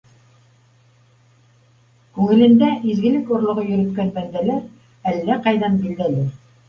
[2.15, 2.47] Күңелендә
[2.93, 4.67] изгелек орлоғо йөрөткән бәндәләр
[5.13, 6.27] әллә ҡайҙан билдәле...